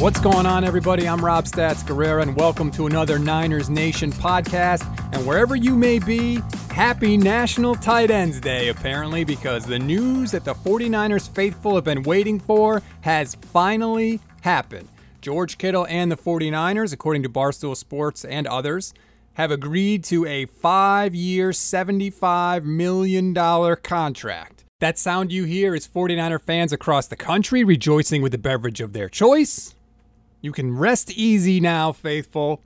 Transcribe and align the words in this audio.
What's 0.00 0.18
going 0.18 0.46
on, 0.46 0.64
everybody? 0.64 1.06
I'm 1.06 1.22
Rob 1.22 1.44
Stats 1.44 1.84
Guerrera, 1.84 2.22
and 2.22 2.34
welcome 2.34 2.70
to 2.70 2.86
another 2.86 3.18
Niners 3.18 3.68
Nation 3.68 4.10
podcast. 4.10 4.82
And 5.12 5.26
wherever 5.26 5.56
you 5.56 5.76
may 5.76 5.98
be, 5.98 6.40
happy 6.70 7.18
National 7.18 7.74
Tight 7.74 8.10
Ends 8.10 8.40
Day, 8.40 8.70
apparently, 8.70 9.24
because 9.24 9.66
the 9.66 9.78
news 9.78 10.30
that 10.30 10.46
the 10.46 10.54
49ers 10.54 11.28
faithful 11.28 11.74
have 11.74 11.84
been 11.84 12.02
waiting 12.02 12.40
for 12.40 12.80
has 13.02 13.34
finally 13.34 14.20
happened. 14.40 14.88
George 15.20 15.58
Kittle 15.58 15.86
and 15.90 16.10
the 16.10 16.16
49ers, 16.16 16.94
according 16.94 17.22
to 17.24 17.28
Barstool 17.28 17.76
Sports 17.76 18.24
and 18.24 18.46
others, 18.46 18.94
have 19.34 19.50
agreed 19.50 20.02
to 20.04 20.24
a 20.24 20.46
five 20.46 21.14
year, 21.14 21.50
$75 21.50 22.64
million 22.64 23.34
contract. 23.34 24.64
That 24.78 24.98
sound 24.98 25.30
you 25.30 25.44
hear 25.44 25.74
is 25.74 25.86
49er 25.86 26.40
fans 26.40 26.72
across 26.72 27.06
the 27.06 27.16
country 27.16 27.64
rejoicing 27.64 28.22
with 28.22 28.32
the 28.32 28.38
beverage 28.38 28.80
of 28.80 28.94
their 28.94 29.10
choice. 29.10 29.74
You 30.40 30.52
can 30.52 30.76
rest 30.76 31.10
easy 31.10 31.60
now, 31.60 31.92
faithful. 31.92 32.62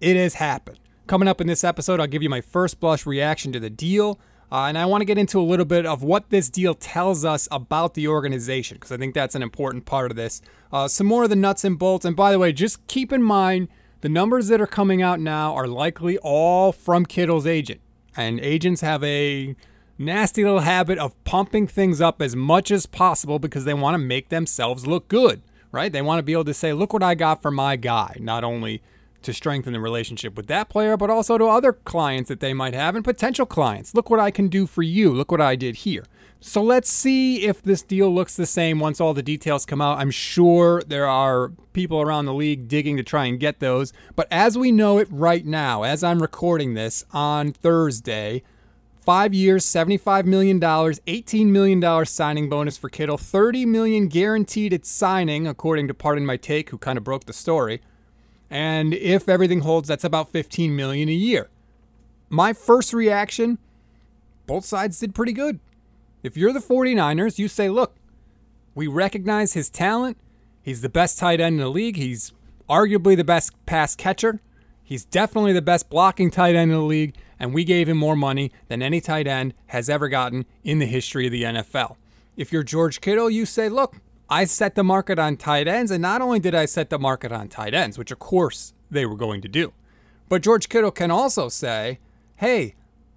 It 0.00 0.16
has 0.16 0.34
happened. 0.34 0.78
Coming 1.06 1.28
up 1.28 1.40
in 1.40 1.46
this 1.46 1.64
episode, 1.64 2.00
I'll 2.00 2.06
give 2.06 2.22
you 2.22 2.28
my 2.28 2.40
first 2.40 2.78
blush 2.78 3.06
reaction 3.06 3.52
to 3.52 3.60
the 3.60 3.70
deal. 3.70 4.18
Uh, 4.52 4.64
and 4.64 4.76
I 4.78 4.86
want 4.86 5.00
to 5.00 5.06
get 5.06 5.18
into 5.18 5.40
a 5.40 5.42
little 5.42 5.64
bit 5.64 5.86
of 5.86 6.02
what 6.02 6.30
this 6.30 6.50
deal 6.50 6.74
tells 6.74 7.24
us 7.24 7.48
about 7.50 7.94
the 7.94 8.06
organization, 8.06 8.76
because 8.76 8.92
I 8.92 8.96
think 8.96 9.14
that's 9.14 9.34
an 9.34 9.42
important 9.42 9.86
part 9.86 10.10
of 10.10 10.16
this. 10.16 10.42
Uh, 10.72 10.88
some 10.88 11.06
more 11.06 11.24
of 11.24 11.30
the 11.30 11.36
nuts 11.36 11.64
and 11.64 11.78
bolts. 11.78 12.04
And 12.04 12.14
by 12.14 12.32
the 12.32 12.38
way, 12.38 12.52
just 12.52 12.86
keep 12.86 13.12
in 13.12 13.22
mind 13.22 13.68
the 14.02 14.08
numbers 14.08 14.48
that 14.48 14.60
are 14.60 14.66
coming 14.66 15.02
out 15.02 15.18
now 15.18 15.54
are 15.54 15.66
likely 15.66 16.18
all 16.18 16.70
from 16.70 17.06
Kittle's 17.06 17.46
agent. 17.46 17.80
And 18.16 18.38
agents 18.40 18.82
have 18.82 19.02
a 19.02 19.56
nasty 19.98 20.44
little 20.44 20.60
habit 20.60 20.98
of 20.98 21.22
pumping 21.24 21.66
things 21.66 22.00
up 22.00 22.20
as 22.20 22.36
much 22.36 22.70
as 22.70 22.84
possible 22.86 23.38
because 23.38 23.64
they 23.64 23.74
want 23.74 23.94
to 23.94 23.98
make 23.98 24.28
themselves 24.28 24.86
look 24.86 25.08
good 25.08 25.42
right? 25.76 25.92
They 25.92 26.02
want 26.02 26.18
to 26.18 26.24
be 26.24 26.32
able 26.32 26.44
to 26.46 26.54
say, 26.54 26.72
look 26.72 26.92
what 26.92 27.02
I 27.02 27.14
got 27.14 27.42
for 27.42 27.50
my 27.50 27.76
guy, 27.76 28.16
not 28.18 28.42
only 28.42 28.82
to 29.22 29.32
strengthen 29.32 29.72
the 29.72 29.80
relationship 29.80 30.36
with 30.36 30.46
that 30.46 30.68
player, 30.68 30.96
but 30.96 31.10
also 31.10 31.36
to 31.36 31.44
other 31.44 31.72
clients 31.72 32.28
that 32.28 32.40
they 32.40 32.54
might 32.54 32.74
have 32.74 32.94
and 32.94 33.04
potential 33.04 33.44
clients. 33.44 33.94
Look 33.94 34.08
what 34.08 34.20
I 34.20 34.30
can 34.30 34.48
do 34.48 34.66
for 34.66 34.82
you. 34.82 35.12
Look 35.12 35.30
what 35.30 35.40
I 35.40 35.54
did 35.54 35.76
here. 35.76 36.04
So 36.40 36.62
let's 36.62 36.90
see 36.90 37.44
if 37.44 37.62
this 37.62 37.82
deal 37.82 38.14
looks 38.14 38.36
the 38.36 38.46
same 38.46 38.78
once 38.78 39.00
all 39.00 39.14
the 39.14 39.22
details 39.22 39.66
come 39.66 39.80
out. 39.80 39.98
I'm 39.98 40.10
sure 40.10 40.82
there 40.86 41.06
are 41.06 41.50
people 41.72 42.00
around 42.00 42.26
the 42.26 42.34
league 42.34 42.68
digging 42.68 42.96
to 42.96 43.02
try 43.02 43.26
and 43.26 43.40
get 43.40 43.58
those. 43.58 43.92
But 44.14 44.28
as 44.30 44.56
we 44.56 44.70
know 44.70 44.98
it 44.98 45.08
right 45.10 45.44
now, 45.44 45.82
as 45.82 46.04
I'm 46.04 46.22
recording 46.22 46.74
this 46.74 47.04
on 47.12 47.52
Thursday, 47.52 48.42
Five 49.06 49.32
years, 49.32 49.64
$75 49.64 50.24
million, 50.24 50.58
$18 50.60 51.46
million 51.46 52.04
signing 52.06 52.48
bonus 52.48 52.76
for 52.76 52.88
Kittle, 52.88 53.16
30 53.16 53.64
million 53.64 54.08
guaranteed 54.08 54.72
at 54.72 54.84
signing, 54.84 55.46
according 55.46 55.86
to 55.86 55.94
Pardon 55.94 56.26
My 56.26 56.36
Take, 56.36 56.70
who 56.70 56.78
kind 56.78 56.98
of 56.98 57.04
broke 57.04 57.24
the 57.24 57.32
story. 57.32 57.80
And 58.50 58.92
if 58.92 59.28
everything 59.28 59.60
holds, 59.60 59.86
that's 59.86 60.02
about 60.02 60.32
15 60.32 60.74
million 60.74 61.08
a 61.08 61.12
year. 61.12 61.48
My 62.28 62.52
first 62.52 62.92
reaction, 62.92 63.58
both 64.44 64.64
sides 64.64 64.98
did 64.98 65.14
pretty 65.14 65.32
good. 65.32 65.60
If 66.24 66.36
you're 66.36 66.52
the 66.52 66.58
49ers, 66.58 67.38
you 67.38 67.46
say, 67.46 67.68
look, 67.68 67.94
we 68.74 68.88
recognize 68.88 69.52
his 69.52 69.70
talent. 69.70 70.16
He's 70.64 70.80
the 70.80 70.88
best 70.88 71.16
tight 71.16 71.40
end 71.40 71.54
in 71.54 71.60
the 71.60 71.68
league. 71.68 71.96
He's 71.96 72.32
arguably 72.68 73.16
the 73.16 73.22
best 73.22 73.52
pass 73.66 73.94
catcher. 73.94 74.40
He's 74.86 75.04
definitely 75.04 75.52
the 75.52 75.60
best 75.60 75.90
blocking 75.90 76.30
tight 76.30 76.54
end 76.54 76.70
in 76.70 76.78
the 76.78 76.84
league 76.84 77.16
and 77.40 77.52
we 77.52 77.64
gave 77.64 77.88
him 77.88 77.96
more 77.96 78.14
money 78.14 78.52
than 78.68 78.82
any 78.82 79.00
tight 79.00 79.26
end 79.26 79.52
has 79.66 79.88
ever 79.88 80.08
gotten 80.08 80.46
in 80.62 80.78
the 80.78 80.86
history 80.86 81.26
of 81.26 81.32
the 81.32 81.42
NFL. 81.42 81.96
If 82.36 82.52
you're 82.52 82.62
George 82.62 83.00
Kittle, 83.00 83.28
you 83.28 83.46
say, 83.46 83.68
look, 83.68 83.96
I 84.28 84.44
set 84.44 84.76
the 84.76 84.84
market 84.84 85.18
on 85.18 85.36
tight 85.36 85.66
ends, 85.66 85.90
and 85.90 86.00
not 86.00 86.22
only 86.22 86.38
did 86.38 86.54
I 86.54 86.66
set 86.66 86.90
the 86.90 87.00
market 87.00 87.32
on 87.32 87.48
tight 87.48 87.74
ends, 87.74 87.98
which 87.98 88.12
of 88.12 88.20
course 88.20 88.74
they 88.88 89.06
were 89.06 89.16
going 89.16 89.40
to 89.42 89.48
do, 89.48 89.72
but 90.28 90.40
George 90.40 90.68
Kittle 90.68 90.92
can 90.92 91.10
also 91.10 91.48
say, 91.48 91.98
hey, 92.36 92.74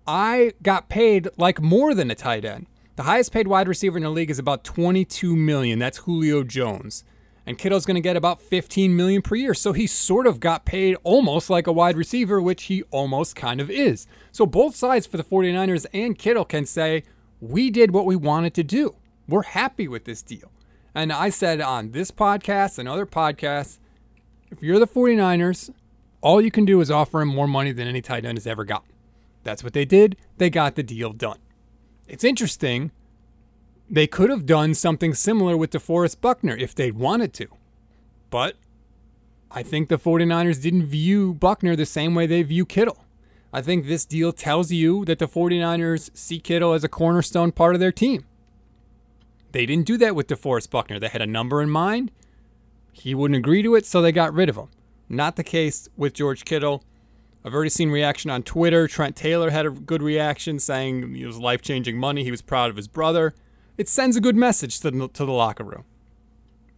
I 0.07 0.53
got 0.63 0.89
paid 0.89 1.27
like 1.37 1.61
more 1.61 1.93
than 1.93 2.09
a 2.09 2.15
tight 2.15 2.45
end. 2.45 2.65
The 2.95 3.03
highest 3.03 3.31
paid 3.31 3.47
wide 3.47 3.67
receiver 3.67 3.97
in 3.97 4.03
the 4.03 4.09
league 4.09 4.31
is 4.31 4.39
about 4.39 4.63
22 4.63 5.35
million. 5.35 5.79
That's 5.79 5.99
Julio 5.99 6.43
Jones 6.43 7.03
and 7.45 7.57
Kittle's 7.57 7.85
going 7.85 7.95
to 7.95 8.01
get 8.01 8.15
about 8.15 8.41
15 8.41 8.95
million 8.95 9.21
per 9.21 9.35
year. 9.35 9.53
So 9.53 9.73
he 9.73 9.87
sort 9.87 10.27
of 10.27 10.39
got 10.39 10.65
paid 10.65 10.95
almost 11.03 11.49
like 11.49 11.67
a 11.67 11.71
wide 11.71 11.97
receiver, 11.97 12.41
which 12.41 12.63
he 12.63 12.83
almost 12.91 13.35
kind 13.35 13.59
of 13.59 13.69
is. 13.69 14.07
So 14.31 14.45
both 14.45 14.75
sides 14.75 15.07
for 15.07 15.17
the 15.17 15.23
49ers 15.23 15.85
and 15.93 16.17
Kittle 16.17 16.45
can 16.45 16.65
say, 16.65 17.03
"We 17.39 17.69
did 17.69 17.91
what 17.91 18.05
we 18.05 18.15
wanted 18.15 18.53
to 18.55 18.63
do. 18.63 18.95
We're 19.27 19.43
happy 19.43 19.87
with 19.87 20.05
this 20.05 20.21
deal." 20.21 20.51
And 20.93 21.11
I 21.13 21.29
said 21.29 21.61
on 21.61 21.91
this 21.91 22.11
podcast 22.11 22.79
and 22.79 22.87
other 22.87 23.05
podcasts, 23.05 23.79
if 24.51 24.63
you're 24.63 24.79
the 24.79 24.87
49ers, 24.87 25.69
all 26.21 26.41
you 26.41 26.51
can 26.51 26.65
do 26.65 26.81
is 26.81 26.91
offer 26.91 27.21
him 27.21 27.29
more 27.29 27.47
money 27.47 27.71
than 27.71 27.87
any 27.87 28.01
tight 28.01 28.25
end 28.25 28.37
has 28.37 28.47
ever 28.47 28.65
gotten. 28.65 28.91
That's 29.43 29.63
what 29.63 29.73
they 29.73 29.85
did. 29.85 30.17
They 30.37 30.49
got 30.49 30.75
the 30.75 30.83
deal 30.83 31.13
done. 31.13 31.37
It's 32.07 32.23
interesting 32.23 32.91
they 33.89 34.07
could 34.07 34.29
have 34.29 34.45
done 34.45 34.73
something 34.73 35.13
similar 35.13 35.57
with 35.57 35.71
DeForest 35.71 36.21
Buckner 36.21 36.55
if 36.55 36.75
they'd 36.75 36.95
wanted 36.95 37.33
to. 37.33 37.47
But 38.29 38.55
I 39.49 39.63
think 39.63 39.89
the 39.89 39.97
49ers 39.97 40.61
didn't 40.61 40.85
view 40.85 41.33
Buckner 41.33 41.75
the 41.75 41.85
same 41.85 42.13
way 42.13 42.27
they 42.27 42.43
view 42.43 42.65
Kittle. 42.65 43.03
I 43.51 43.61
think 43.61 43.87
this 43.87 44.05
deal 44.05 44.31
tells 44.31 44.71
you 44.71 45.05
that 45.05 45.17
the 45.17 45.27
49ers 45.27 46.15
see 46.15 46.39
Kittle 46.39 46.73
as 46.73 46.83
a 46.83 46.89
cornerstone 46.89 47.51
part 47.51 47.73
of 47.73 47.79
their 47.79 47.91
team. 47.91 48.25
They 49.51 49.65
didn't 49.65 49.87
do 49.87 49.97
that 49.97 50.15
with 50.15 50.27
DeForest 50.27 50.69
Buckner. 50.69 50.99
They 50.99 51.07
had 51.07 51.23
a 51.23 51.27
number 51.27 51.59
in 51.59 51.71
mind. 51.71 52.11
He 52.91 53.15
wouldn't 53.15 53.37
agree 53.37 53.63
to 53.63 53.73
it, 53.73 53.87
so 53.87 54.01
they 54.01 54.11
got 54.11 54.33
rid 54.33 54.49
of 54.49 54.55
him. 54.55 54.67
Not 55.07 55.35
the 55.35 55.43
case 55.43 55.89
with 55.97 56.13
George 56.13 56.45
Kittle. 56.45 56.83
I've 57.43 57.55
already 57.55 57.71
seen 57.71 57.89
reaction 57.89 58.29
on 58.29 58.43
Twitter. 58.43 58.87
Trent 58.87 59.15
Taylor 59.15 59.49
had 59.49 59.65
a 59.65 59.71
good 59.71 60.03
reaction 60.03 60.59
saying 60.59 61.15
it 61.15 61.25
was 61.25 61.39
life 61.39 61.63
changing 61.63 61.97
money. 61.97 62.23
He 62.23 62.29
was 62.29 62.43
proud 62.43 62.69
of 62.69 62.75
his 62.75 62.87
brother 62.87 63.33
it 63.79 63.87
sends 63.87 64.17
a 64.17 64.21
good 64.21 64.35
message 64.35 64.81
to 64.81 64.91
the, 64.91 65.07
to 65.07 65.25
the 65.25 65.31
locker 65.31 65.63
room. 65.63 65.85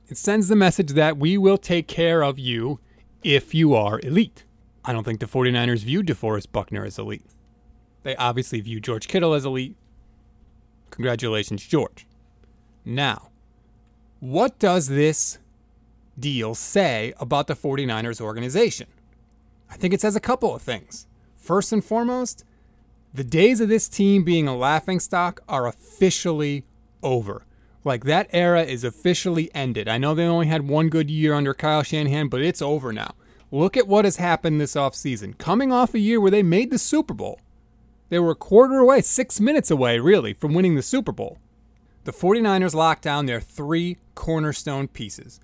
It 0.07 0.17
sends 0.17 0.50
the 0.50 0.56
message 0.56 0.91
that 0.91 1.17
we 1.17 1.35
will 1.35 1.57
take 1.57 1.88
care 1.88 2.23
of 2.23 2.38
you 2.38 2.79
if 3.23 3.56
you 3.56 3.73
are 3.73 4.00
elite. 4.03 4.45
I 4.85 4.94
don't 4.94 5.03
think 5.03 5.19
the 5.19 5.25
49ers 5.25 5.79
view 5.79 6.03
DeForest 6.03 6.51
Buckner 6.51 6.85
as 6.85 7.00
elite. 7.00 7.25
They 8.03 8.16
obviously 8.17 8.62
view 8.62 8.79
George 8.79 9.07
Kittle 9.07 9.34
as 9.34 9.45
elite. 9.45 9.75
Congratulations, 10.91 11.66
George. 11.66 12.06
Now, 12.85 13.29
what 14.19 14.59
does 14.59 14.88
this 14.88 15.39
deal 16.19 16.53
say 16.53 17.13
about 17.19 17.47
the 17.47 17.56
49ers 17.56 18.22
organization? 18.22 18.88
I 19.72 19.75
think 19.75 19.95
it 19.95 20.01
says 20.01 20.16
a 20.16 20.19
couple 20.19 20.53
of 20.53 20.62
things. 20.62 21.07
First 21.35 21.73
and 21.73 21.83
foremost, 21.83 22.45
the 23.12 23.23
days 23.23 23.59
of 23.59 23.69
this 23.69 23.89
team 23.89 24.23
being 24.23 24.47
a 24.47 24.56
laughingstock 24.56 25.39
are 25.50 25.66
officially 25.66 26.63
over. 27.03 27.45
Like 27.84 28.03
that 28.06 28.29
era 28.31 28.63
is 28.63 28.84
officially 28.84 29.50
ended. 29.56 29.88
I 29.88 29.97
know 29.97 30.13
they 30.13 30.25
only 30.25 30.47
had 30.47 30.67
one 30.67 30.89
good 30.89 31.09
year 31.09 31.34
under 31.34 31.53
Kyle 31.53 31.84
Shanahan, 31.84 32.28
but 32.28 32.41
it's 32.41 32.62
over 32.62 32.94
now. 32.94 33.16
Look 33.51 33.75
at 33.75 33.88
what 33.88 34.06
has 34.06 34.17
happened 34.17 34.62
this 34.62 34.75
offseason. 34.75 35.38
Coming 35.38 35.72
off 35.72 35.94
a 35.94 36.00
year 36.00 36.22
where 36.22 36.31
they 36.31 36.44
made 36.44 36.72
the 36.72 36.78
Super 36.78 37.13
Bowl. 37.13 37.39
They 38.09 38.19
were 38.19 38.31
a 38.31 38.35
quarter 38.35 38.79
away, 38.79 39.01
six 39.01 39.39
minutes 39.39 39.72
away, 39.72 40.00
really, 40.00 40.34
from 40.34 40.53
winning 40.53 40.75
the 40.75 40.81
Super 40.81 41.12
Bowl. 41.12 41.39
The 42.03 42.12
49ers 42.12 42.73
locked 42.73 43.03
down 43.03 43.25
their 43.25 43.41
three 43.41 43.97
cornerstone 44.16 44.88
pieces. 44.88 45.39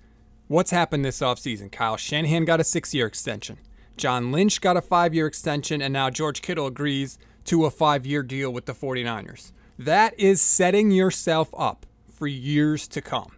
What's 0.48 0.70
happened 0.70 1.04
this 1.04 1.20
offseason? 1.20 1.70
Kyle 1.70 1.96
Shanahan 1.96 2.44
got 2.44 2.60
a 2.60 2.64
six 2.64 2.94
year 2.94 3.06
extension. 3.06 3.58
John 3.96 4.32
Lynch 4.32 4.60
got 4.60 4.76
a 4.76 4.82
five 4.82 5.14
year 5.14 5.26
extension, 5.26 5.82
and 5.82 5.92
now 5.92 6.08
George 6.08 6.40
Kittle 6.40 6.66
agrees 6.66 7.18
to 7.44 7.64
a 7.64 7.70
five 7.70 8.06
year 8.06 8.22
deal 8.22 8.50
with 8.52 8.66
the 8.66 8.74
49ers. 8.74 9.52
That 9.78 10.18
is 10.18 10.42
setting 10.42 10.90
yourself 10.90 11.54
up 11.56 11.86
for 12.12 12.26
years 12.26 12.88
to 12.88 13.00
come. 13.00 13.32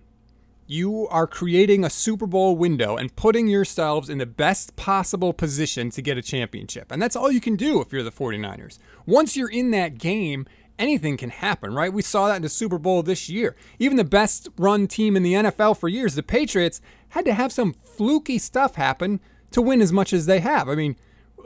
You 0.66 1.06
are 1.08 1.26
creating 1.26 1.84
a 1.84 1.90
Super 1.90 2.26
Bowl 2.26 2.56
window 2.56 2.96
and 2.96 3.14
putting 3.14 3.46
yourselves 3.46 4.08
in 4.08 4.16
the 4.16 4.24
best 4.24 4.74
possible 4.74 5.34
position 5.34 5.90
to 5.90 6.00
get 6.00 6.16
a 6.16 6.22
championship. 6.22 6.90
And 6.90 7.02
that's 7.02 7.16
all 7.16 7.30
you 7.30 7.40
can 7.42 7.56
do 7.56 7.82
if 7.82 7.92
you're 7.92 8.02
the 8.02 8.10
49ers. 8.10 8.78
Once 9.04 9.36
you're 9.36 9.50
in 9.50 9.70
that 9.72 9.98
game, 9.98 10.46
anything 10.78 11.18
can 11.18 11.28
happen, 11.28 11.74
right? 11.74 11.92
We 11.92 12.00
saw 12.00 12.28
that 12.28 12.36
in 12.36 12.42
the 12.42 12.48
Super 12.48 12.78
Bowl 12.78 13.02
this 13.02 13.28
year. 13.28 13.54
Even 13.78 13.98
the 13.98 14.04
best 14.04 14.48
run 14.56 14.86
team 14.86 15.16
in 15.16 15.22
the 15.22 15.34
NFL 15.34 15.76
for 15.76 15.88
years, 15.88 16.14
the 16.14 16.22
Patriots, 16.22 16.80
had 17.10 17.26
to 17.26 17.34
have 17.34 17.52
some 17.52 17.74
fluky 17.74 18.38
stuff 18.38 18.76
happen 18.76 19.20
to 19.50 19.60
win 19.60 19.82
as 19.82 19.92
much 19.92 20.14
as 20.14 20.24
they 20.24 20.40
have. 20.40 20.70
I 20.70 20.74
mean, 20.74 20.96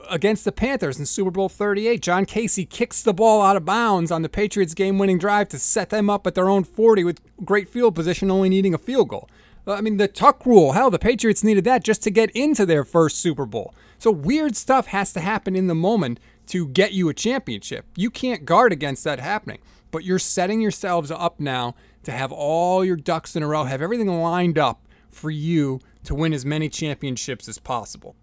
against 0.09 0.45
the 0.45 0.53
Panthers 0.53 0.99
in 0.99 1.07
Super 1.07 1.31
Bowl 1.31 1.49
38. 1.49 2.03
John 2.03 2.27
Kasay 2.27 2.69
kicks 2.69 3.03
the 3.03 3.15
ball 3.15 3.43
out 3.43 3.57
of 3.57 3.65
bounds 3.65 4.11
on 4.11 4.23
the 4.23 4.29
Patriots 4.29 4.75
game 4.75 4.99
winning 4.99 5.19
drive 5.19 5.49
to 5.51 5.59
set 5.59 5.91
them 5.91 6.11
up 6.11 6.27
at 6.27 6.35
their 6.35 6.49
own 6.49 6.65
40 6.65 7.05
with 7.05 7.21
great 7.45 7.69
field 7.69 7.95
position, 7.95 8.31
only 8.31 8.49
needing 8.49 8.75
a 8.75 8.79
field 8.79 9.09
goal. 9.09 9.29
I 9.67 9.81
mean, 9.81 9.97
the 9.97 10.09
tuck 10.09 10.45
rule, 10.45 10.73
hell, 10.73 10.91
the 10.91 10.99
Patriots 10.99 11.43
needed 11.43 11.65
that 11.65 11.85
just 11.85 12.03
to 12.03 12.11
get 12.11 12.31
into 12.31 12.67
their 12.67 12.85
first 12.85 13.19
Super 13.19 13.47
Bowl. 13.47 13.75
So 13.99 14.11
weird 14.11 14.57
stuff 14.57 14.89
has 14.89 15.13
to 15.15 15.21
happen 15.21 15.57
in 15.57 15.67
the 15.67 15.75
moment 15.75 16.21
to 16.49 16.69
get 16.69 16.93
you 16.93 17.09
a 17.09 17.15
championship. 17.15 17.87
You 17.97 18.11
can't 18.11 18.45
guard 18.45 18.73
against 18.73 19.05
that 19.05 19.21
happening, 19.21 19.61
but 19.91 20.05
you're 20.05 20.19
setting 20.19 20.61
yourselves 20.61 21.11
up 21.11 21.41
now 21.41 21.75
to 22.03 22.13
have 22.13 22.31
all 22.31 22.85
your 22.85 22.97
ducks 22.97 23.35
in 23.35 23.43
a 23.43 23.47
row, 23.47 23.65
have 23.65 23.81
everything 23.81 24.09
lined 24.21 24.59
up 24.59 24.87
for 25.09 25.31
you 25.31 25.81
to 26.05 26.15
win 26.15 26.35
as 26.35 26.45
many 26.45 26.69
championships 26.69 27.49
as 27.49 27.59
possible. 27.59 28.15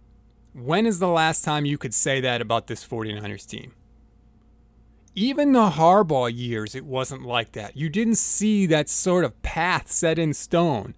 When 0.53 0.86
is 0.86 1.00
the 1.00 1.07
last 1.07 1.44
time 1.45 1.65
you 1.65 1.77
could 1.77 1.94
say 1.94 2.19
that 2.21 2.42
about 2.42 2.68
this 2.68 2.86
49ers 2.86 3.48
team? 3.48 3.74
Even 5.15 5.51
the 5.51 5.71
Harbaugh 5.71 6.31
years, 6.33 6.75
it 6.75 6.86
wasn't 6.86 7.24
like 7.24 7.53
that. 7.53 7.75
You 7.75 7.89
didn't 7.89 8.15
see 8.15 8.65
that 8.65 8.89
sort 8.89 9.25
of 9.25 9.42
path 9.42 9.92
set 9.92 10.18
in 10.19 10.33
stone. 10.33 10.94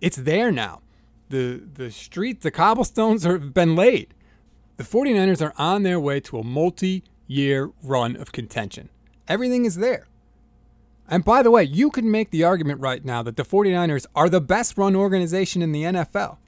It's 0.00 0.16
there 0.16 0.50
now. 0.50 0.82
The, 1.30 1.62
the 1.74 1.90
street, 1.90 2.42
the 2.42 2.50
cobblestones 2.50 3.24
have 3.24 3.54
been 3.54 3.74
laid. 3.74 4.14
The 4.76 4.84
49ers 4.84 5.44
are 5.44 5.54
on 5.56 5.82
their 5.82 6.00
way 6.00 6.20
to 6.20 6.38
a 6.38 6.44
multi 6.44 7.04
year 7.26 7.70
run 7.82 8.16
of 8.16 8.32
contention. 8.32 8.90
Everything 9.28 9.64
is 9.64 9.76
there. 9.76 10.08
And 11.08 11.24
by 11.24 11.42
the 11.42 11.50
way, 11.50 11.64
you 11.64 11.90
could 11.90 12.04
make 12.04 12.30
the 12.30 12.44
argument 12.44 12.80
right 12.80 13.04
now 13.04 13.22
that 13.22 13.36
the 13.36 13.44
49ers 13.44 14.06
are 14.14 14.28
the 14.28 14.40
best 14.40 14.76
run 14.78 14.96
organization 14.96 15.62
in 15.62 15.72
the 15.72 15.82
NFL. 15.84 16.38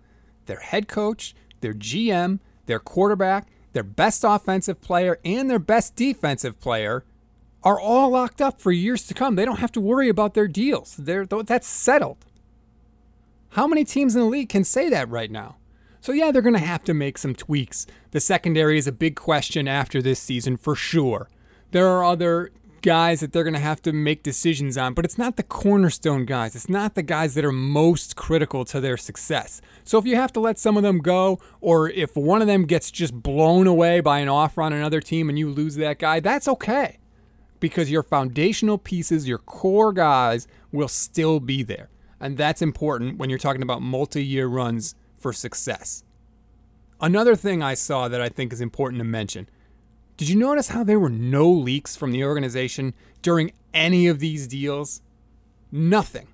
Their 0.47 0.61
head 0.61 0.89
coach, 0.89 1.35
their 1.61 1.75
GM, 1.75 2.41
their 2.67 2.79
quarterback, 2.79 3.49
their 3.73 3.83
best 3.83 4.25
offensive 4.25 4.81
player, 4.81 5.19
and 5.25 5.51
their 5.51 5.59
best 5.59 5.97
defensive 5.97 6.61
player 6.61 7.05
are 7.63 7.81
all 7.81 8.11
locked 8.11 8.41
up 8.41 8.61
for 8.61 8.73
years 8.73 9.07
to 9.07 9.15
come. 9.15 9.35
They 9.35 9.45
don't 9.45 9.59
have 9.59 9.73
to 9.73 9.81
worry 9.81 10.09
about 10.09 10.35
their 10.35 10.49
deals. 10.49 10.97
They're, 10.97 11.27
that's 11.27 11.67
settled. 11.67 12.25
How 13.51 13.67
many 13.67 13.85
teams 13.85 14.15
in 14.15 14.21
the 14.21 14.29
league 14.29 14.49
can 14.49 14.65
say 14.65 14.89
that 14.91 15.09
right 15.09 15.31
now? 15.31 15.57
So, 16.01 16.13
yeah, 16.13 16.31
they're 16.31 16.43
going 16.43 16.55
to 16.55 16.61
have 16.61 16.85
to 16.85 16.95
make 16.95 17.19
some 17.19 17.35
tweaks. 17.35 17.87
The 18.13 18.21
secondary 18.21 18.79
is 18.79 18.87
a 18.87 18.93
big 18.93 19.17
question 19.17 19.67
after 19.67 20.01
this 20.01 20.21
season 20.21 20.57
for 20.57 20.77
sure. 20.77 21.29
There 21.73 21.89
are 21.89 22.05
other 22.05 22.53
guys 22.87 23.19
that 23.19 23.33
they're 23.33 23.43
going 23.43 23.53
to 23.53 23.59
have 23.59 23.83
to 23.83 23.93
make 23.93 24.23
decisions 24.23 24.79
on, 24.79 24.95
but 24.95 25.05
it's 25.05 25.19
not 25.19 25.35
the 25.35 25.43
cornerstone 25.43 26.25
guys. 26.25 26.55
It's 26.55 26.69
not 26.69 26.95
the 26.95 27.03
guys 27.03 27.35
that 27.35 27.45
are 27.45 27.51
most 27.51 28.15
critical 28.15 28.65
to 28.67 28.81
their 28.81 28.97
success. 28.97 29.61
So 29.83 29.99
if 29.99 30.07
you 30.07 30.15
have 30.15 30.33
to 30.35 30.41
let 30.41 30.57
some 30.57 30.77
of 30.77 30.85
them 30.85 31.01
go, 31.01 31.41
or 31.61 31.91
if 31.91 32.17
one 32.17 32.41
of 32.43 32.47
them 32.47 32.65
gets 32.65 32.93
just 32.93 33.13
blown 33.13 33.67
away 33.67 33.99
by 33.99 34.21
an 34.21 34.29
offer 34.29 34.63
on 34.63 34.73
another 34.73 35.01
team 35.01 35.29
and 35.29 35.37
you 35.37 35.51
lose 35.51 35.75
that 35.75 35.99
guy, 35.99 36.21
that's 36.21 36.47
okay. 36.47 36.99
Because 37.59 37.91
your 37.91 38.05
foundational 38.05 38.79
pieces, 38.79 39.27
your 39.27 39.39
core 39.39 39.93
guys, 39.93 40.47
will 40.71 40.87
still 40.87 41.41
be 41.41 41.65
there. 41.65 41.91
And 42.21 42.37
that's 42.37 42.63
important 42.63 43.19
when 43.19 43.31
you're 43.31 43.39
talking 43.41 43.63
about 43.63 43.83
multi 43.83 44.25
year 44.25 44.47
runs 44.47 44.95
for 45.17 45.33
success. 45.33 46.05
Another 47.01 47.35
thing 47.35 47.65
I 47.65 47.75
saw 47.75 48.07
that 48.07 48.21
I 48.21 48.29
think 48.29 48.53
is 48.53 48.61
important 48.61 49.01
to 49.01 49.05
mention 49.05 49.49
did 50.17 50.29
you 50.31 50.37
notice 50.37 50.69
how 50.69 50.83
there 50.83 50.99
were 50.99 51.11
no 51.11 51.51
leaks 51.51 51.95
from 51.95 52.13
the 52.13 52.25
organization 52.25 52.95
during 53.21 53.53
any 53.75 54.07
of 54.07 54.19
these 54.19 54.47
deals? 54.47 55.03
Nothing. 55.71 56.29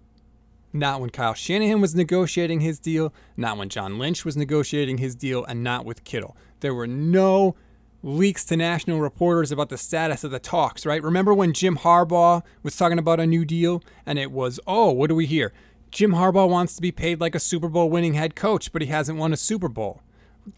Not 0.73 1.01
when 1.01 1.11
Kyle 1.11 1.35
Shanahan 1.35 1.81
was 1.81 1.95
negotiating 1.95 2.61
his 2.61 2.79
deal, 2.79 3.13
not 3.37 3.59
when 3.59 3.69
John 3.69 3.99
Lynch 3.99 4.25
was 4.25 4.37
negotiating 4.37 4.99
his 4.99 5.15
deal, 5.15 5.45
and 5.45 5.65
not 5.65 5.85
with 5.85 6.05
Kittle. 6.05 6.37
There 6.61 6.75
were 6.75 6.87
no 6.87 7.57
leaks 8.05 8.45
to 8.47 8.57
national 8.57 9.01
reporters 9.01 9.53
about 9.53 9.69
the 9.69 9.79
status 9.79 10.25
of 10.25 10.31
the 10.31 10.39
talks, 10.39 10.87
right? 10.87 11.03
Remember 11.03 11.35
when 11.35 11.53
Jim 11.53 11.77
Harbaugh 11.77 12.43
was 12.63 12.77
talking 12.77 12.99
about 12.99 13.21
a 13.21 13.27
new 13.27 13.45
deal 13.45 13.83
and 14.07 14.19
it 14.19 14.33
was, 14.33 14.59
oh, 14.67 14.91
what 14.93 15.09
do 15.09 15.15
we 15.15 15.27
hear? 15.27 15.53
Jim 15.91 16.13
Harbaugh 16.13 16.49
wants 16.49 16.75
to 16.75 16.83
be 16.83 16.91
paid 16.91 17.21
like 17.21 17.35
a 17.35 17.41
Super 17.41 17.69
Bowl 17.69 17.91
winning 17.91 18.15
head 18.15 18.35
coach, 18.35 18.73
but 18.73 18.83
he 18.83 18.89
hasn't 18.89 19.19
won 19.19 19.33
a 19.33 19.37
Super 19.37 19.69
Bowl. 19.69 20.03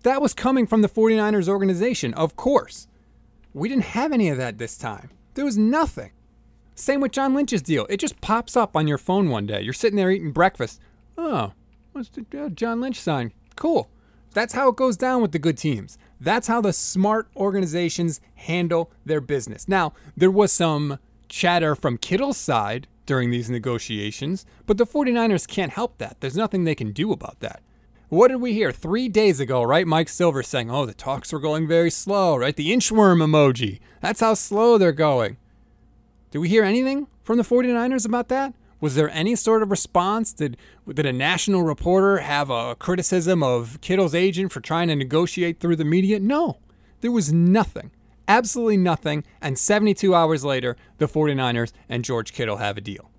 That 0.03 0.23
was 0.23 0.32
coming 0.32 0.67
from 0.67 0.81
the 0.81 0.88
49ers 0.88 1.49
organization, 1.49 2.15
of 2.15 2.37
course. 2.37 2.87
We 3.55 3.69
didn't 3.69 3.85
have 3.85 4.12
any 4.12 4.29
of 4.29 4.37
that 4.39 4.59
this 4.59 4.77
time. 4.77 5.11
There 5.35 5.45
was 5.45 5.56
nothing. 5.56 6.11
Same 6.75 7.01
with 7.01 7.12
John 7.12 7.35
Lynch's 7.35 7.62
deal. 7.62 7.87
It 7.89 8.01
just 8.01 8.21
pops 8.21 8.56
up 8.56 8.77
on 8.77 8.89
your 8.89 8.99
phone 8.99 9.31
one 9.31 9.47
day. 9.47 9.62
You're 9.62 9.73
sitting 9.73 9.97
there 9.97 10.11
eating 10.11 10.33
breakfast. 10.33 10.81
Oh, 11.17 11.53
what's 11.93 12.09
the 12.09 12.51
John 12.55 12.81
Lynch 12.81 13.01
sign? 13.01 13.33
Cool. 13.55 13.89
That's 14.33 14.55
how 14.55 14.69
it 14.69 14.77
goes 14.77 14.97
down 14.97 15.23
with 15.23 15.31
the 15.31 15.39
good 15.39 15.56
teams. 15.56 15.97
That's 16.21 16.49
how 16.49 16.61
the 16.61 16.73
smart 16.73 17.29
organizations 17.37 18.21
handle 18.35 18.91
their 19.06 19.21
business. 19.21 19.69
Now, 19.69 19.93
there 20.17 20.31
was 20.31 20.50
some 20.50 20.99
chatter 21.29 21.77
from 21.77 21.99
Kittle's 21.99 22.37
side 22.37 22.89
during 23.07 23.31
these 23.31 23.49
negotiations, 23.49 24.45
but 24.67 24.77
the 24.77 24.87
49ers 24.87 25.47
can't 25.47 25.71
help 25.73 25.99
that. 25.99 26.17
There's 26.21 26.37
nothing 26.37 26.65
they 26.65 26.75
can 26.75 26.91
do 26.91 27.12
about 27.12 27.39
that. 27.41 27.62
What 28.09 28.29
did 28.29 28.37
we 28.37 28.53
hear 28.53 28.71
three 28.71 29.09
days 29.09 29.41
ago, 29.41 29.62
right? 29.62 29.87
Mike 29.87 30.09
Silver 30.09 30.43
saying, 30.43 30.71
oh, 30.71 30.87
the 30.87 30.95
talks 30.95 31.33
were 31.33 31.41
going 31.41 31.67
very 31.67 31.91
slow, 31.91 32.37
right? 32.37 32.55
The 32.55 32.71
inchworm 32.71 33.23
emoji. 33.23 33.81
That's 34.01 34.21
how 34.21 34.35
slow 34.35 34.77
they're 34.77 34.93
going. 34.93 35.39
Did 36.31 36.39
we 36.39 36.49
hear 36.49 36.65
anything 36.65 37.06
from 37.23 37.39
the 37.39 37.45
49ers 37.45 38.06
about 38.06 38.29
that? 38.29 38.55
Was 38.81 38.95
there 38.97 39.09
any 39.11 39.35
sort 39.35 39.62
of 39.62 39.71
response? 39.71 40.35
Did, 40.35 40.59
did 40.87 41.06
a 41.06 41.12
national 41.12 41.62
reporter 41.62 42.19
have 42.19 42.51
a 42.51 42.75
criticism 42.75 43.43
of 43.43 43.81
Kittle's 43.81 44.15
agent 44.15 44.53
for 44.53 44.61
trying 44.61 44.89
to 44.89 44.97
negotiate 44.97 45.59
through 45.59 45.77
the 45.77 45.85
media? 45.85 46.21
No, 46.21 46.59
there 47.00 47.12
was 47.12 47.33
nothing. 47.33 47.91
Absolutely 48.29 48.77
nothing. 48.77 49.25
And 49.41 49.59
72 49.59 50.15
hours 50.15 50.45
later, 50.45 50.77
the 50.99 51.07
49ers 51.07 51.73
and 51.89 52.05
George 52.05 52.33
Kittle 52.33 52.59
have 52.59 52.77
a 52.77 52.83
deal. 52.83 53.11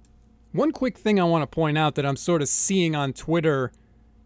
One 0.52 0.72
quick 0.72 0.98
thing 0.98 1.20
I 1.20 1.24
want 1.24 1.42
to 1.42 1.48
point 1.48 1.78
out 1.78 1.96
that 1.96 2.06
I'm 2.06 2.16
sort 2.16 2.42
of 2.42 2.48
seeing 2.48 2.96
on 2.96 3.14
Twitter 3.14 3.72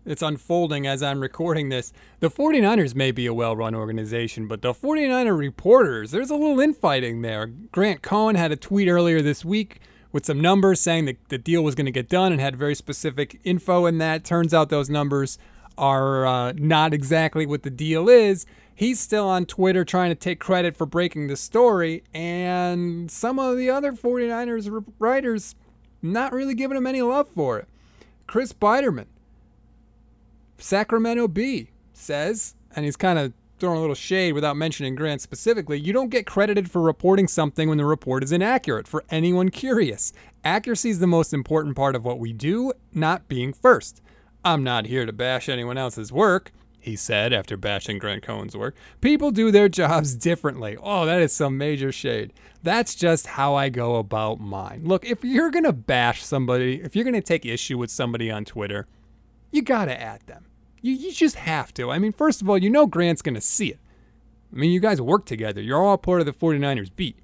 it's 0.06 0.22
unfolding 0.22 0.88
as 0.88 1.04
I'm 1.04 1.20
recording 1.20 1.70
this. 1.70 1.92
The 2.20 2.30
49ers 2.30 2.96
may 2.96 3.12
be 3.12 3.26
a 3.26 3.34
well 3.34 3.56
run 3.56 3.76
organization, 3.76 4.48
but 4.48 4.62
the 4.62 4.74
49er 4.74 5.38
reporters, 5.38 6.12
there's 6.12 6.30
a 6.30 6.36
little 6.36 6.60
infighting 6.60 7.22
there. 7.22 7.48
Grant 7.48 8.02
Cohn 8.02 8.36
had 8.36 8.52
a 8.52 8.56
tweet 8.56 8.88
earlier 8.88 9.22
this 9.22 9.44
week 9.44 9.80
with 10.12 10.26
some 10.26 10.42
numbers 10.42 10.80
saying 10.80 11.06
that 11.06 11.18
the 11.30 11.38
deal 11.38 11.64
was 11.64 11.76
going 11.76 11.86
to 11.86 11.92
get 11.92 12.10
done 12.10 12.32
and 12.32 12.42
had 12.42 12.56
very 12.56 12.76
specific 12.76 13.40
info 13.44 13.86
in 13.86 13.98
that. 14.00 14.24
Turns 14.24 14.54
out 14.54 14.70
those 14.70 14.90
numbers 14.90 15.38
are 15.78 16.26
uh, 16.26 16.54
not 16.56 16.94
exactly 16.94 17.46
what 17.46 17.64
the 17.64 17.70
deal 17.70 18.10
is. 18.10 18.46
He's 18.74 19.00
still 19.00 19.28
on 19.28 19.46
Twitter 19.46 19.84
trying 19.84 20.10
to 20.10 20.16
take 20.16 20.40
credit 20.40 20.76
for 20.78 20.86
breaking 20.86 21.28
the 21.28 21.36
story, 21.36 22.04
and 22.14 23.12
some 23.12 23.38
of 23.38 23.58
the 23.58 23.70
other 23.70 23.92
49ers 23.92 24.86
writers 25.00 25.56
not 26.02 26.32
really 26.32 26.56
giving 26.56 26.78
him 26.78 26.88
any 26.88 27.02
love 27.02 27.28
for 27.28 27.60
it. 27.60 27.68
Chris 28.26 28.54
Biderman 28.54 29.08
Sacramento 30.62 31.28
Bee 31.28 31.70
says, 31.94 32.56
and 32.76 32.86
he's 32.86 32.96
kind 32.96 33.18
of 33.18 33.34
throwing 33.60 33.78
a 33.78 33.82
little 33.82 33.96
shade 33.96 34.34
without 34.34 34.56
mentioning 34.56 34.96
Grant 34.96 35.22
specifically, 35.22 35.80
you 35.80 35.92
don't 35.92 36.10
get 36.10 36.26
credited 36.26 36.72
for 36.72 36.82
reporting 36.82 37.28
something 37.28 37.68
when 37.68 37.78
the 37.78 37.86
report 37.86 38.24
is 38.24 38.32
inaccurate 38.32 38.88
for 38.88 39.04
anyone 39.10 39.50
curious. 39.50 40.14
Accuracy 40.44 40.90
is 40.90 41.00
the 41.00 41.08
most 41.08 41.34
important 41.34 41.76
part 41.76 41.96
of 41.96 42.06
what 42.06 42.20
we 42.20 42.32
do, 42.32 42.72
not 42.94 43.28
being 43.28 43.54
first. 43.54 44.02
I'm 44.44 44.64
not 44.64 44.86
here 44.86 45.06
to 45.06 45.12
bash 45.12 45.50
anyone 45.50 45.78
else's 45.78 46.12
work, 46.12 46.52
he 46.80 46.96
said 46.96 47.34
after 47.34 47.58
bashing 47.58 48.00
Grant 48.00 48.24
Cohn's 48.24 48.56
work. 48.56 48.76
People 49.02 49.32
do 49.32 49.52
their 49.52 49.68
jobs 49.68 50.16
differently. 50.16 50.78
Oh, 50.82 51.06
that 51.06 51.22
is 51.22 51.34
some 51.34 51.58
major 51.58 51.92
shade. 51.92 52.32
That's 52.64 52.96
just 52.96 53.28
how 53.28 53.56
I 53.56 53.70
go 53.70 53.98
about 53.98 54.40
mine. 54.40 54.84
Look, 54.86 55.06
if 55.06 55.24
you're 55.24 55.52
going 55.52 55.66
to 55.66 55.74
bash 55.74 56.24
somebody, 56.24 56.82
if 56.82 56.96
you're 56.96 57.04
going 57.04 57.14
to 57.14 57.22
take 57.22 57.46
issue 57.46 57.78
with 57.78 57.92
somebody 57.92 58.32
on 58.32 58.46
Twitter, 58.46 58.88
you 59.52 59.62
got 59.62 59.86
to 59.86 60.02
add 60.02 60.22
them. 60.28 60.46
You, 60.82 60.94
you 60.94 61.12
just 61.12 61.36
have 61.36 61.74
to. 61.76 61.92
I 61.92 62.00
mean, 62.00 62.12
first 62.12 62.42
of 62.42 62.50
all, 62.50 62.58
you 62.58 62.70
know 62.70 62.86
Grant's 62.86 63.22
going 63.22 63.36
to 63.36 63.42
see 63.42 63.70
it. 63.70 63.80
I 64.52 64.56
mean, 64.56 64.72
you 64.72 64.80
guys 64.80 65.02
work 65.02 65.26
together. 65.26 65.62
You're 65.62 65.84
all 65.84 65.98
part 65.98 66.22
of 66.22 66.26
the 66.26 66.34
49ers 66.34 66.90
beat. 66.96 67.20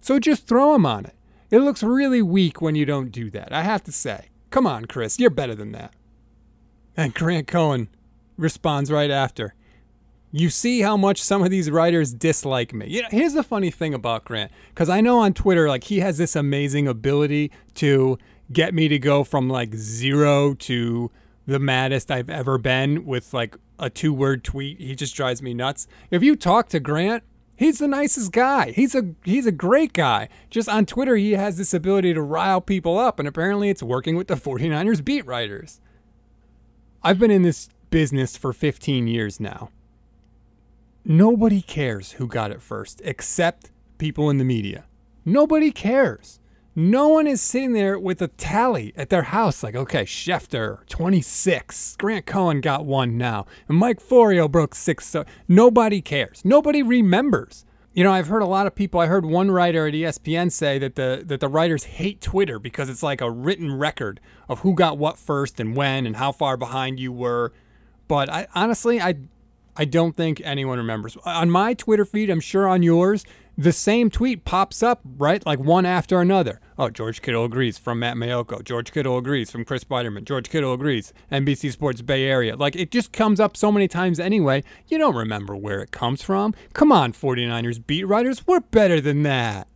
So 0.00 0.18
just 0.18 0.46
throw 0.46 0.74
him 0.74 0.84
on 0.86 1.06
it. 1.06 1.14
It 1.50 1.60
looks 1.60 1.82
really 1.82 2.22
weak 2.22 2.60
when 2.60 2.74
you 2.74 2.84
don't 2.84 3.12
do 3.12 3.30
that, 3.30 3.52
I 3.52 3.62
have 3.62 3.82
to 3.84 3.92
say. 3.92 4.28
Come 4.50 4.66
on, 4.66 4.86
Chris, 4.86 5.18
you're 5.18 5.30
better 5.30 5.54
than 5.54 5.72
that. 5.72 5.92
And 6.96 7.14
Grant 7.14 7.46
Cohn 7.46 7.88
responds 8.36 8.90
right 8.90 9.10
after. 9.10 9.54
You 10.32 10.50
see 10.50 10.80
how 10.80 10.96
much 10.96 11.22
some 11.22 11.44
of 11.44 11.50
these 11.50 11.70
writers 11.70 12.12
dislike 12.12 12.74
me. 12.74 12.88
You 12.88 13.02
know, 13.02 13.08
here's 13.10 13.34
the 13.34 13.44
funny 13.44 13.70
thing 13.70 13.94
about 13.94 14.24
Grant, 14.24 14.50
because 14.70 14.88
I 14.88 15.00
know 15.00 15.20
on 15.20 15.32
Twitter, 15.32 15.68
like 15.68 15.84
he 15.84 16.00
has 16.00 16.18
this 16.18 16.34
amazing 16.34 16.88
ability 16.88 17.52
to 17.74 18.18
get 18.52 18.74
me 18.74 18.88
to 18.88 18.98
go 18.98 19.22
from 19.22 19.48
like 19.48 19.74
zero 19.74 20.54
to 20.54 21.10
the 21.46 21.58
maddest 21.58 22.10
I've 22.10 22.30
ever 22.30 22.58
been 22.58 23.04
with 23.04 23.34
like 23.34 23.56
a 23.78 23.90
two 23.90 24.12
word 24.12 24.44
tweet. 24.44 24.80
He 24.80 24.94
just 24.94 25.14
drives 25.14 25.42
me 25.42 25.54
nuts. 25.54 25.86
If 26.10 26.22
you 26.22 26.36
talk 26.36 26.68
to 26.70 26.80
Grant, 26.80 27.22
he's 27.56 27.78
the 27.78 27.88
nicest 27.88 28.32
guy. 28.32 28.70
He's 28.72 28.94
a 28.94 29.14
he's 29.24 29.46
a 29.46 29.52
great 29.52 29.92
guy. 29.92 30.28
Just 30.50 30.68
on 30.68 30.86
Twitter 30.86 31.16
he 31.16 31.32
has 31.32 31.56
this 31.56 31.74
ability 31.74 32.14
to 32.14 32.22
rile 32.22 32.60
people 32.60 32.98
up 32.98 33.18
and 33.18 33.28
apparently 33.28 33.68
it's 33.68 33.82
working 33.82 34.16
with 34.16 34.28
the 34.28 34.34
49ers 34.34 35.04
beat 35.04 35.26
writers. 35.26 35.80
I've 37.02 37.18
been 37.18 37.30
in 37.30 37.42
this 37.42 37.68
business 37.90 38.36
for 38.36 38.52
15 38.52 39.06
years 39.06 39.38
now. 39.38 39.70
Nobody 41.04 41.60
cares 41.60 42.12
who 42.12 42.26
got 42.26 42.50
it 42.50 42.62
first 42.62 43.02
except 43.04 43.70
people 43.98 44.30
in 44.30 44.38
the 44.38 44.44
media. 44.44 44.86
Nobody 45.24 45.70
cares. 45.70 46.40
No 46.76 47.08
one 47.08 47.28
is 47.28 47.40
sitting 47.40 47.72
there 47.72 47.96
with 47.98 48.20
a 48.20 48.28
tally 48.28 48.92
at 48.96 49.08
their 49.08 49.22
house 49.22 49.62
like, 49.62 49.76
okay, 49.76 50.02
Schefter, 50.02 50.84
26. 50.88 51.96
Grant 51.96 52.26
Cohn 52.26 52.60
got 52.60 52.84
one 52.84 53.16
now. 53.16 53.46
And 53.68 53.78
Mike 53.78 54.00
Florio 54.00 54.48
broke 54.48 54.74
six. 54.74 55.06
So 55.06 55.24
nobody 55.46 56.00
cares. 56.00 56.42
Nobody 56.44 56.82
remembers. 56.82 57.64
You 57.92 58.02
know, 58.02 58.10
I've 58.10 58.26
heard 58.26 58.42
a 58.42 58.46
lot 58.46 58.66
of 58.66 58.74
people. 58.74 58.98
I 58.98 59.06
heard 59.06 59.24
one 59.24 59.52
writer 59.52 59.86
at 59.86 59.94
ESPN 59.94 60.50
say 60.50 60.80
that 60.80 60.96
the 60.96 61.22
that 61.24 61.38
the 61.38 61.46
writers 61.46 61.84
hate 61.84 62.20
Twitter 62.20 62.58
because 62.58 62.88
it's 62.88 63.04
like 63.04 63.20
a 63.20 63.30
written 63.30 63.72
record 63.72 64.18
of 64.48 64.60
who 64.60 64.74
got 64.74 64.98
what 64.98 65.16
first 65.16 65.60
and 65.60 65.76
when 65.76 66.04
and 66.04 66.16
how 66.16 66.32
far 66.32 66.56
behind 66.56 66.98
you 66.98 67.12
were. 67.12 67.52
But 68.08 68.28
I 68.28 68.48
honestly, 68.52 69.00
I 69.00 69.14
I 69.76 69.84
don't 69.84 70.16
think 70.16 70.40
anyone 70.44 70.78
remembers. 70.78 71.16
On 71.24 71.48
my 71.50 71.74
Twitter 71.74 72.04
feed, 72.04 72.30
I'm 72.30 72.40
sure 72.40 72.66
on 72.66 72.82
yours, 72.82 73.24
the 73.56 73.72
same 73.72 74.10
tweet 74.10 74.44
pops 74.44 74.82
up, 74.82 75.00
right? 75.16 75.44
Like 75.46 75.58
one 75.58 75.86
after 75.86 76.20
another. 76.20 76.60
Oh, 76.78 76.90
George 76.90 77.22
Kittle 77.22 77.44
agrees 77.44 77.78
from 77.78 78.00
Matt 78.00 78.16
Maiocco. 78.16 78.64
George 78.64 78.92
Kittle 78.92 79.16
agrees 79.16 79.50
from 79.50 79.64
Chris 79.64 79.84
Spiderman. 79.84 80.24
George 80.24 80.50
Kittle 80.50 80.72
agrees. 80.72 81.12
NBC 81.30 81.70
Sports 81.70 82.02
Bay 82.02 82.24
Area. 82.24 82.56
Like 82.56 82.74
it 82.74 82.90
just 82.90 83.12
comes 83.12 83.38
up 83.38 83.56
so 83.56 83.70
many 83.70 83.86
times 83.86 84.18
anyway, 84.18 84.64
you 84.88 84.98
don't 84.98 85.14
remember 85.14 85.54
where 85.54 85.80
it 85.80 85.92
comes 85.92 86.22
from. 86.22 86.54
Come 86.72 86.90
on, 86.90 87.12
49ers 87.12 87.84
beat 87.86 88.04
writers, 88.04 88.46
we're 88.46 88.60
better 88.60 89.00
than 89.00 89.22
that. 89.22 89.68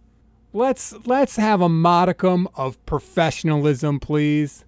Let's 0.52 0.94
let's 1.06 1.36
have 1.36 1.60
a 1.60 1.68
modicum 1.68 2.48
of 2.54 2.84
professionalism, 2.86 4.00
please 4.00 4.64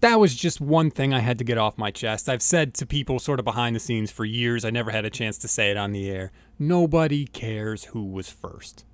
that 0.00 0.18
was 0.18 0.34
just 0.34 0.60
one 0.60 0.90
thing 0.90 1.12
I 1.12 1.20
had 1.20 1.38
to 1.38 1.44
get 1.44 1.58
off 1.58 1.78
my 1.78 1.90
chest. 1.90 2.28
I've 2.28 2.42
said 2.42 2.74
to 2.74 2.86
people 2.86 3.18
sort 3.18 3.38
of 3.38 3.44
behind 3.44 3.76
the 3.76 3.80
scenes 3.80 4.10
for 4.10 4.24
years, 4.24 4.64
I 4.64 4.70
never 4.70 4.90
had 4.90 5.04
a 5.04 5.10
chance 5.10 5.38
to 5.38 5.48
say 5.48 5.70
it 5.70 5.76
on 5.76 5.92
the 5.92 6.10
air. 6.10 6.32
Nobody 6.62 7.24
cares 7.24 7.84
who 7.86 8.04
was 8.04 8.28
first. 8.28 8.84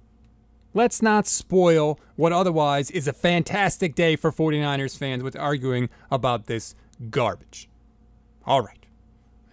Let's 0.73 1.03
not 1.03 1.27
spoil 1.27 1.99
what 2.15 2.33
otherwise 2.33 2.93
is 2.93 3.09
a 3.09 3.13
fantastic 3.13 3.97
day 3.97 4.15
for 4.15 4.31
49ers 4.31 4.97
fans 4.97 5.25
with 5.25 5.35
arguing 5.35 5.89
about 6.09 6.47
this 6.47 6.77
garbage. 7.11 7.69
All 8.45 8.61
right. 8.61 8.87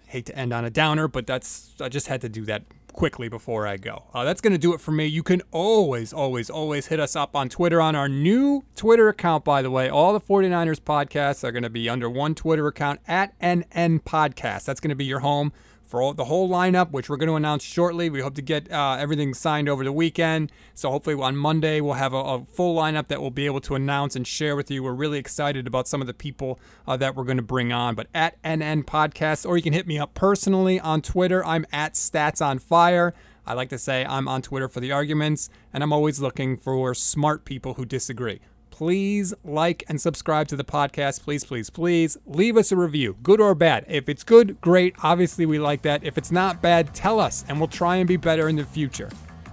Hate 0.06 0.28
to 0.28 0.38
end 0.38 0.54
on 0.54 0.64
a 0.64 0.70
downer, 0.70 1.08
but 1.08 1.26
that's 1.26 1.74
I 1.82 1.90
just 1.90 2.06
had 2.06 2.22
to 2.22 2.30
do 2.30 2.46
that 2.46 2.62
quickly 2.94 3.30
before 3.30 3.66
I 3.66 3.78
go. 3.78 4.04
Uh, 4.14 4.24
that's 4.24 4.42
going 4.42 4.54
to 4.54 4.60
do 4.60 4.76
it 4.76 4.80
for 4.80 4.92
me. 4.92 5.08
You 5.08 5.24
can 5.24 5.42
always, 5.50 6.14
always, 6.14 6.52
always 6.52 6.86
hit 6.86 7.00
us 7.00 7.16
up 7.16 7.36
on 7.36 7.50
Twitter 7.50 7.82
on 7.82 7.96
our 7.96 8.08
new 8.08 8.64
Twitter 8.76 9.10
account, 9.10 9.44
by 9.44 9.64
the 9.64 9.72
way. 9.72 9.90
All 9.90 10.14
the 10.14 10.22
49ers 10.22 10.80
podcasts 10.80 11.44
are 11.44 11.52
going 11.52 11.64
to 11.64 11.70
be 11.72 11.90
under 11.90 12.08
one 12.12 12.36
Twitter 12.36 12.68
account 12.68 13.00
at 13.08 13.38
NN 13.40 14.04
Podcast. 14.04 14.66
That's 14.66 14.80
going 14.80 14.90
to 14.90 14.96
be 14.96 15.06
your 15.06 15.22
home 15.22 15.52
for 15.94 16.02
all, 16.02 16.12
the 16.12 16.26
whole 16.26 16.50
lineup, 16.50 16.90
which 16.90 17.08
we're 17.08 17.18
going 17.18 17.30
to 17.30 17.36
announce 17.36 17.64
shortly. 17.64 18.10
We 18.10 18.22
hope 18.22 18.34
to 18.34 18.42
get 18.42 18.72
uh, 18.72 18.98
everything 19.00 19.36
signed 19.36 19.70
over 19.70 19.84
the 19.84 19.92
weekend. 19.92 20.52
So 20.74 20.90
hopefully 20.90 21.14
on 21.22 21.38
Monday 21.38 21.82
we'll 21.82 21.94
have 21.94 22.14
a, 22.14 22.18
a, 22.18 22.46
full 22.46 22.76
lineup 22.76 23.10
that 23.10 23.22
we'll 23.22 23.30
be 23.30 23.46
able 23.46 23.62
to 23.62 23.76
announce 23.76 24.16
and 24.16 24.26
share 24.26 24.56
with 24.56 24.72
you. 24.72 24.82
We're 24.82 24.94
really 24.94 25.20
excited 25.20 25.68
about 25.68 25.88
some 25.88 26.02
of 26.02 26.08
the 26.08 26.14
people 26.16 26.60
uh, 26.88 26.98
that 26.98 27.16
we're 27.16 27.26
going 27.26 27.38
to 27.38 27.44
bring 27.44 27.72
on. 27.72 27.94
But 27.94 28.08
at 28.12 28.42
NN 28.42 28.86
Podcast, 28.86 29.48
or 29.48 29.56
you 29.56 29.62
can 29.62 29.74
hit 29.74 29.86
me 29.86 30.00
up 30.00 30.16
personally 30.16 30.80
on 30.80 31.04
Twitter. 31.04 31.46
I'm 31.46 31.64
at 31.72 31.94
Stats 31.94 32.44
on 32.44 32.58
Fire. 32.58 33.14
I 33.46 33.54
like 33.54 33.70
to 33.70 33.78
say 33.78 34.04
I'm 34.04 34.28
on 34.28 34.42
Twitter 34.42 34.68
for 34.68 34.80
the 34.80 34.92
arguments, 34.92 35.48
and 35.72 35.84
I'm 35.84 35.94
always 35.94 36.20
looking 36.20 36.58
for 36.58 36.96
smart 36.96 37.46
people 37.46 37.76
who 37.76 37.86
disagree 37.86 38.40
please 38.74 39.36
like 39.44 39.84
and 39.88 40.02
subscribe 40.02 40.48
to 40.48 40.56
the 40.56 40.64
podcast. 40.64 41.22
Please, 41.22 41.46
please, 41.46 41.70
please 41.70 42.18
leave 42.26 42.58
us 42.58 42.72
a 42.72 42.76
review, 42.76 43.16
good 43.22 43.40
or 43.40 43.54
bad. 43.54 43.86
If 43.88 44.10
it's 44.10 44.24
good, 44.24 44.60
great. 44.62 44.96
Obviously, 45.04 45.46
we 45.46 45.60
like 45.60 45.84
that. 45.84 46.04
If 46.04 46.18
it's 46.18 46.32
not 46.32 46.60
bad, 46.60 46.92
tell 46.96 47.20
us, 47.20 47.46
and 47.48 47.60
we'll 47.60 47.68
try 47.68 47.98
and 47.98 48.08
be 48.08 48.18
better 48.18 48.50
in 48.50 48.56
the 48.56 48.66
future. 48.66 49.12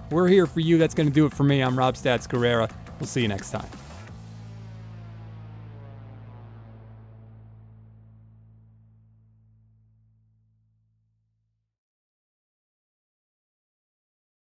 We're 0.09 0.27
here 0.27 0.47
for 0.47 0.59
you. 0.59 0.79
That's 0.79 0.95
going 0.95 1.07
to 1.07 1.13
do 1.13 1.27
it 1.27 1.33
for 1.33 1.43
me. 1.43 1.61
I'm 1.61 1.77
Rob 1.77 1.93
Stats 1.93 2.27
Guerrera. 2.27 2.71
We'll 2.99 3.07
see 3.07 3.21
you 3.21 3.27
next 3.27 3.51
time. 3.51 3.80